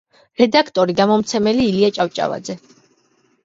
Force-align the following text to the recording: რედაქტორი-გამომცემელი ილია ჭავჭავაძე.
რედაქტორი-გამომცემელი 0.41 1.69
ილია 1.69 1.93
ჭავჭავაძე. 2.01 2.61